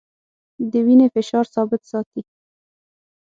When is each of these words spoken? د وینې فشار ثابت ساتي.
د 0.71 0.73
وینې 0.85 1.07
فشار 1.13 1.45
ثابت 1.53 1.81
ساتي. 1.91 2.21